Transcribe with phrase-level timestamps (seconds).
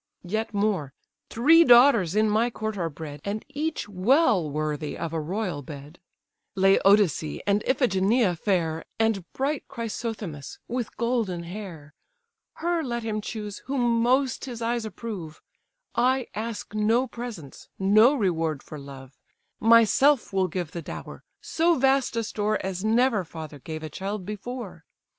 [0.25, 5.61] Yet more—three daughters in my court are bred, And each well worthy of a royal
[5.61, 5.99] bed;
[6.55, 11.93] Laodice and Iphigenia fair, And bright Chrysothemis with golden hair;
[12.53, 15.39] Her let him choose whom most his eyes approve,
[15.93, 19.19] I ask no presents, no reward for love:
[19.59, 24.25] Myself will give the dower; so vast a store As never father gave a child
[24.25, 24.83] before.